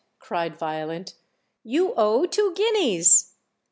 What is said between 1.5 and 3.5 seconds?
"You owe two guineas."